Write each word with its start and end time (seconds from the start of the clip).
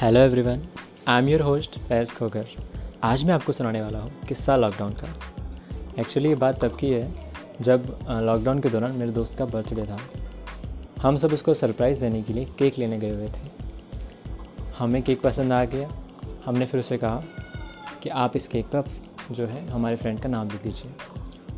Hello 0.00 0.20
everyone 0.20 0.60
I 1.08 1.22
am 1.22 1.28
your 1.28 1.40
host 1.42 1.78
Faiz 1.78 2.12
Khokar 2.14 2.46
आज 3.04 3.22
मैं 3.24 3.32
आपको 3.34 3.52
सुनाने 3.52 3.80
वाला 3.82 3.98
हूँ 3.98 4.10
किस्सा 4.28 4.54
लॉकडाउन 4.56 4.92
का। 4.92 5.08
एक्चुअली 6.00 6.28
ये 6.28 6.34
बात 6.34 6.60
तब 6.62 6.76
की 6.76 6.90
है 6.90 7.32
जब 7.60 7.98
लॉकडाउन 8.08 8.60
के 8.60 8.68
दौरान 8.68 8.94
मेरे 8.96 9.12
दोस्त 9.12 9.36
का 9.38 9.44
बर्थडे 9.46 9.82
था। 9.82 9.98
हम 11.02 11.16
सब 11.16 11.32
उसको 11.32 11.54
सरप्राइज़ 11.54 12.00
देने 12.00 12.22
के 12.22 12.32
लिए 12.32 12.44
केक 12.58 12.78
लेने 12.78 12.98
गए 12.98 13.10
हुए 13.10 13.26
थे। 13.28 14.70
हमें 14.78 15.02
केक 15.02 15.20
पसंद 15.22 15.52
आ 15.52 15.64
गया। 15.64 15.88
हमने 16.44 16.66
फिर 16.66 16.80
उसे 16.80 16.98
कहा 16.98 17.22
कि 18.02 18.08
आप 18.08 18.36
इस 18.36 18.48
केक 18.48 18.66
पर 18.66 18.84
जो 19.30 19.46
है 19.46 19.66
हमारे 19.68 19.96
फ्रेंड 19.96 20.20
का 20.20 20.28
नाम 20.28 20.48
लिख 20.48 20.62
दीजिए। 20.62 20.92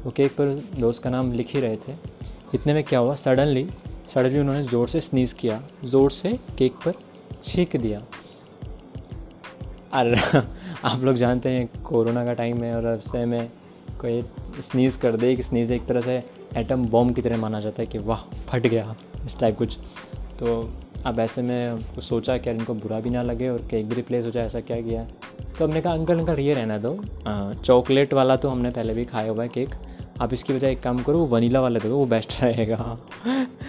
वो 0.05 0.11
केक 0.11 0.33
पर 0.41 0.55
दोस्त 0.81 1.03
का 1.03 1.11
नाम 1.11 1.33
लिख 1.33 1.55
ही 1.55 1.61
रहे 1.61 1.77
थे। 1.77 1.95
इतने 2.55 2.75
में 2.75 2.83
क्या 2.85 2.99
हुआ? 2.99 3.15
सडनली 3.15 3.67
सडनली 4.15 4.41
उन्होंने 4.41 4.65
ज़ोर 4.65 4.89
से 4.89 5.01
स्नीज़ 5.01 5.35
किया, 5.35 5.63
ज़ोर 5.85 6.11
से 6.11 6.39
केक 6.59 6.73
पर 6.87 6.95
छींक 7.45 7.77
दिया। 7.77 8.03
और 9.95 10.15
आप 10.85 11.03
लोग 11.03 11.17
जानते 11.17 11.49
हैं 11.49 11.83
कोरोना 11.83 12.25
का 12.25 12.33
टाइम 12.33 12.63
है 12.65 12.75
और 12.77 12.87
ऐसे 12.87 13.25
में 13.25 13.51
कोई 14.01 14.23
स्नीज़ 14.61 14.99
कर 14.99 15.17
दे 15.17 15.37
कि 15.37 15.43
स्नीज़ 15.43 15.73
एक 15.73 15.87
तरह 15.87 16.01
से 16.01 16.23
एटम 16.57 16.85
बॉम्ब 16.85 17.15
की 17.15 17.23
तरह 17.23 17.37
माना 17.37 17.61
जाता 17.61 17.83
है 17.83 17.87
कि 17.87 17.99
वाह, 17.99 18.23
फट 18.49 18.67
गया 18.67 18.95
इस 19.27 19.39
टाइप 19.39 19.59
कुछ। 19.59 19.77
तो 20.39 20.71
अब 21.07 21.21
ऐसे 21.21 21.43
में 21.43 21.81
सोचा 21.81 22.37
कि 22.39 22.51
इनको 22.51 22.75
बुरा 22.75 23.01
भी 23.01 23.11
ना 23.11 23.23
लगे 23.23 23.49
और 23.49 23.59
केक 23.71 23.89
भी 23.89 23.95
रिप्लेस 23.95 24.25
हो 24.25 24.31
जाए, 24.31 24.47
ऐसा 24.47 24.61
क्या 24.61 24.81
किया? 24.81 25.05
तो 25.59 25.65
हमने 25.65 25.81
कहा, 25.81 25.93
अंकल 25.93 26.19
अंकल, 26.19 26.39
ये 26.39 26.53
रहना 26.53 26.79
दो। 26.79 27.05
चॉकलेट 27.55 28.15
वाला 28.15 28.37
तो 28.37 28.49
हमने 28.49 28.71
पहले 28.71 28.95
भी 28.95 29.05
खाया 29.05 29.31
हुआ 29.31 29.43
है 29.43 29.49
केक 29.49 29.75
आप 30.21 30.33
इसकी 30.33 30.53
बजाय 30.53 30.73
एक 30.73 30.83
काम 30.83 30.99
करो, 30.99 31.19
वो 31.19 31.27
वनीला 31.27 31.61
वाला 31.61 31.79
दो 31.79 31.97
वो 31.97 32.07
बेस्ट 32.07 32.33
रहेगा। 32.43 32.99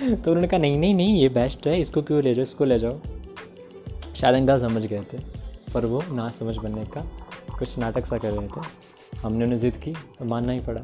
तो 0.04 0.32
उन्होंने 0.32 0.48
कहा, 0.48 0.58
नहीं 0.58 0.78
नहीं 0.78 0.96
नहीं, 0.96 1.16
ये 1.16 1.30
बेस्ट 1.30 1.68
है, 1.68 1.82
इसको 1.82 2.02
क्यों 2.02 2.24
ले 2.24 2.34
जाओ, 2.34 2.44
इसको 2.44 2.66
ले 2.66 2.80
जाओ। 2.80 3.00
शायद 4.16 4.36
अंकल 4.36 4.60
समझ 4.60 4.86
गए 4.86 5.02
थे। 5.14 5.43
पर 5.74 5.86
वो 5.86 6.02
ना 6.12 6.30
समझ 6.32 6.56
बनने 6.58 6.86
का 6.88 7.02
कुछ 7.60 7.78
नाटक 7.78 8.06
सा 8.06 8.18
कर 8.18 8.32
रहे 8.32 8.48
थे। 8.48 9.18
हमने 9.20 9.46
उन्हें 9.46 9.58
ज़िद 9.60 9.78
की 9.84 9.94
तो 10.20 10.26
मानना 10.26 10.54
ही 10.54 10.60
पड़ा। 10.60 10.82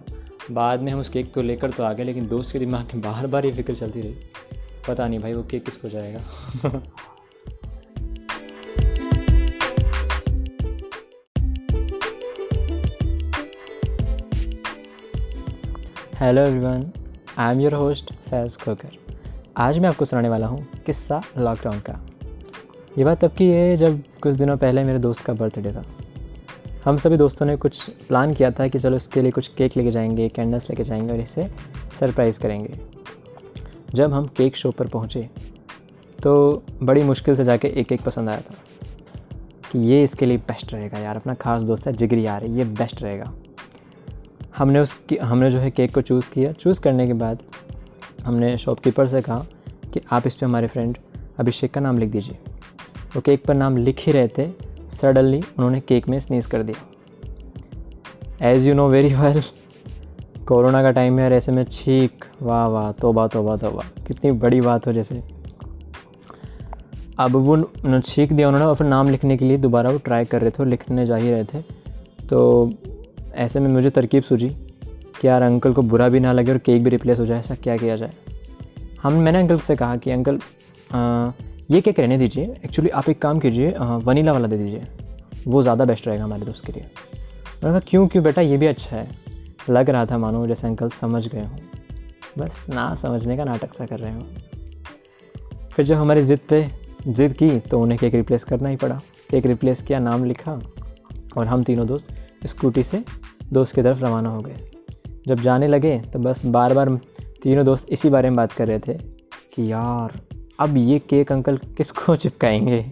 बाद 0.51 0.81
में 0.81 0.91
हम 0.91 0.99
उस 0.99 1.09
केक 1.09 1.33
को 1.33 1.41
लेकर 1.41 1.71
तो 1.71 1.83
आ 1.83 1.91
गए, 1.93 2.03
लेकिन 2.03 2.27
दोस्त 2.27 2.51
के 2.53 2.59
दिमाग 2.59 2.93
में 2.93 3.01
बार 3.01 3.27
बार 3.27 3.45
ये 3.45 3.51
फ़िक्र 3.51 3.75
चलती 3.75 4.01
रही। 4.01 4.15
पता 4.87 5.07
नहीं 5.07 5.19
भाई 5.19 5.33
वो 5.33 5.43
केक 5.43 5.65
किसको 5.65 5.89
जाएगा। 5.89 6.19
Hello 16.19 16.41
everyone 16.41 16.91
I 17.37 17.53
am 17.53 17.59
your 17.61 17.73
host 17.73 18.13
Faiz 18.29 18.57
Khokar 18.63 18.97
आज 19.57 19.77
मैं 19.79 19.89
आपको 19.89 20.05
सुनाने 20.05 20.29
वाला 20.29 20.47
हूँ 20.47 20.67
किस्सा 20.85 21.21
लॉकडाउन 21.37 21.79
का। 21.79 21.99
ये 22.97 23.03
बात 23.05 23.25
तब 23.25 23.31
की 23.31 23.47
है 23.47 23.77
जब 23.77 24.01
कुछ 24.21 24.35
दिनों 24.35 24.57
पहले 24.57 24.83
मेरे 24.83 24.99
दोस्त 24.99 25.21
का 25.21 25.33
बर्थडे 25.33 25.71
था। 25.71 25.83
हम 26.85 26.97
सभी 26.97 27.17
दोस्तों 27.17 27.45
ने 27.45 27.55
कुछ 27.55 27.89
प्लान 28.07 28.33
किया 28.33 28.51
था 28.51 28.67
कि 28.67 28.79
चलो 28.79 28.97
इसके 28.97 29.21
लिए 29.21 29.31
कुछ 29.31 29.47
केक 29.47 29.77
लेके 29.77 29.91
जाएँगे 29.91 30.27
कैंडल्स 30.29 30.69
लेके 30.69 30.83
जाएँगे 30.83 31.13
और 31.13 31.19
इसे 31.19 31.47
सरप्राइज़ 31.99 32.39
करेंगे। 32.39 32.79
जब 33.95 34.13
हम 34.13 34.25
केक 34.27 34.55
शॉप 34.55 34.75
पर 34.75 34.87
पहुँचे 34.87 35.29
तो 36.23 36.63
बड़ी 36.83 37.01
मुश्किल 37.01 37.35
से 37.35 37.45
जाके 37.45 37.67
एक 37.67 37.91
एक 37.91 38.01
पसंद 38.01 38.29
आया 38.29 38.41
था 38.41 38.55
कि 39.71 39.79
ये 39.79 40.03
इसके 40.03 40.25
लिए 40.25 40.37
बेस्ट 40.37 40.73
रहेगा 40.73 40.99
यार, 40.99 41.15
अपना 41.15 41.33
खास 41.33 41.61
दोस्त 41.61 41.87
है, 41.87 41.93
जिगरी 41.93 42.25
यार, 42.25 42.43
ये 42.43 42.63
बेस्ट 42.63 43.01
रहेगा। 43.01 43.33
हमने 44.57 44.79
उस 44.79 44.99
हमने 45.21 45.51
जो 45.51 45.57
है 45.57 45.71
केक 45.71 45.93
को 45.93 46.01
चूज़ 46.01 46.29
किया। 46.33 46.51
चूज़ 46.51 46.79
करने 46.79 47.07
के 47.07 47.13
बाद 47.13 47.43
हमने 48.23 48.57
शॉपकीपर 48.57 49.07
से 49.07 49.21
कहा 49.21 49.45
कि 49.93 50.01
आप 50.11 50.27
इस 50.27 50.35
पर 50.35 50.45
हमारे 50.45 50.67
फ्रेंड 50.67 50.97
अभिषेक 51.39 51.73
का 51.73 51.81
नाम 51.81 51.97
लिख 51.97 52.09
दीजिए। 52.09 52.37
वो 53.15 53.21
केक 53.21 53.45
पर 53.45 53.53
नाम 53.53 53.77
लिख 53.77 53.99
ही 53.99 54.11
रहे 54.11 54.27
थे। 54.27 54.49
सडनली 55.01 55.37
उन्होंने 55.37 55.79
केक 55.79 56.09
में 56.09 56.19
स्नीज 56.19 56.45
कर 56.45 56.63
दिया। 56.63 56.85
As 58.49 58.67
you 58.67 58.73
know 58.73 58.89
very 58.89 59.13
well 59.15 59.41
corona 60.47 60.83
का 60.83 60.91
टाइम 60.91 61.19
है 61.19 61.25
और 61.25 61.33
ऐसे 61.33 61.51
में 61.51 61.63
छीक। 61.63 62.25
वाह 62.41 62.67
वाह, 62.67 62.91
तोबा 62.91 63.27
तोबा 63.27 63.57
तोबा। 63.57 64.03
कितनी 64.07 64.31
बड़ी 64.31 64.61
बात 64.61 64.87
हो 64.87 64.93
जैसे। 64.93 65.23
अब 67.19 67.31
वो 67.31 67.53
उन्होंने 67.53 68.01
छीक 68.01 68.33
दिया 68.33 68.47
उन्होंने 68.47 68.67
और 68.67 68.75
फिर 68.75 68.87
नाम 68.87 69.09
लिखने 69.09 69.37
के 69.37 69.45
लिए 69.45 69.57
दोबारा 69.57 69.89
वो 69.89 69.97
ट्राई 69.97 70.25
कर 70.25 70.41
रहे 70.41 70.49
थे 70.49 70.55
और 70.59 70.67
लिखने 70.67 71.05
जा 71.05 71.15
ही 71.15 71.31
रहे 71.31 71.43
थे। 71.43 71.61
तो 72.27 72.69
ऐसे 73.35 73.59
में 73.59 73.69
मुझे 73.69 73.89
तरकीब 73.89 74.23
सूझी 74.23 74.49
कि 75.21 75.27
यार 75.27 75.41
अंकल 75.41 75.73
को 75.73 75.81
बुरा 75.81 76.09
भी 76.09 76.19
ना 76.19 76.31
लगे 76.31 76.51
और 76.51 76.57
केक 76.57 76.83
भी 76.83 76.89
रिप्लेस 76.89 77.19
हो 77.19 77.25
जाए, 77.25 77.39
ऐसा 77.39 77.55
क्या 77.55 77.77
किया 77.77 77.95
जाए? 77.95 78.11
हम, 79.03 79.13
मैंने 79.13 79.39
अंकल 79.39 79.57
से 79.57 79.75
कहा 79.75 79.95
कि, 79.95 80.11
अंकल 80.11 80.39
ये 81.69 81.79
केक 81.81 81.99
रहने 81.99 82.17
दीजिए? 82.17 82.43
एक्चुअली 82.65 82.89
आप 82.89 83.09
एक 83.09 83.21
काम 83.21 83.39
कीजिए 83.39 83.71
वनीला 84.03 84.31
वाला 84.31 84.47
दे 84.47 84.57
दीजिए। 84.57 84.83
वो 85.47 85.61
ज़्यादा 85.63 85.85
बेस्ट 85.85 86.07
रहेगा 86.07 86.23
हमारे 86.23 86.45
दोस्त 86.45 86.65
के 86.65 86.71
लिए। 86.71 86.83
मैंने 86.83 87.69
कहा, 87.69 87.79
क्यों 87.79 88.07
क्यों 88.07 88.23
बेटा? 88.23 88.41
ये 88.41 88.57
भी 88.57 88.65
अच्छा 88.65 88.95
है। 88.95 89.07
लग 89.69 89.89
रहा 89.89 90.05
था 90.05 90.17
मानो 90.17 90.45
जैसे 90.47 90.67
अंकल 90.67 90.89
समझ 90.91 91.25
गए 91.27 91.41
हों। 91.41 91.57
बस 92.37 92.65
ना 92.69 92.93
समझने 92.95 93.37
का 93.37 93.43
नाटक 93.43 93.73
सा 93.73 93.85
कर 93.85 93.99
रहे 93.99 94.13
हो। 94.13 94.21
फिर 95.73 95.85
जब 95.85 95.95
हमारी 95.95 96.21
ज़िद 96.21 96.39
पे 96.49 96.63
ज़िद 97.07 97.33
की 97.33 97.59
तो 97.59 97.81
उन्हें 97.81 97.99
केक 97.99 98.15
रिप्लेस 98.15 98.43
करना 98.43 98.69
ही 98.69 98.75
पड़ा। 98.75 98.99
केक 99.29 99.45
रिप्लेस 99.45 99.81
किया, 99.81 99.99
नाम 99.99 100.23
लिखा, 100.25 100.59
और 101.37 101.47
हम 101.47 101.63
तीनों 101.63 101.87
दोस्त 101.87 102.47
स्कूटी 102.47 102.83
से 102.83 103.03
दोस्त 103.53 103.75
की 103.75 103.81
तरफ़ 103.81 103.99
रवाना 103.99 104.29
हो 104.29 104.41
गए। 104.41 104.57
जब 105.27 105.39
जाने 105.39 105.67
लगे 105.67 105.97
तो 106.13 106.19
बस 106.19 106.45
बार 106.47 106.73
बार 106.73 106.95
तीनों 107.43 107.65
दोस्त 107.65 107.85
इसी 107.89 108.09
बारे 108.09 108.29
में 108.29 108.35
बात 108.37 108.51
कर 108.51 108.67
रहे 108.67 108.79
थे 108.79 108.93
कि, 108.93 109.71
यार 109.71 110.19
अब 110.59 110.77
ये 110.77 110.99
केक 110.99 111.31
अंकल 111.31 111.57
किसको 111.57 112.15
चिपकाएँगे? 112.15 112.85